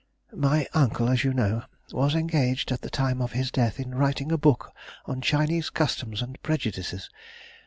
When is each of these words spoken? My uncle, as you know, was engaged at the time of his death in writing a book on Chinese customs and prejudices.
My 0.35 0.65
uncle, 0.73 1.07
as 1.09 1.23
you 1.23 1.31
know, 1.31 1.61
was 1.91 2.15
engaged 2.15 2.71
at 2.71 2.81
the 2.81 2.89
time 2.89 3.21
of 3.21 3.33
his 3.33 3.51
death 3.51 3.79
in 3.79 3.93
writing 3.93 4.31
a 4.31 4.35
book 4.39 4.73
on 5.05 5.21
Chinese 5.21 5.69
customs 5.69 6.23
and 6.23 6.41
prejudices. 6.41 7.11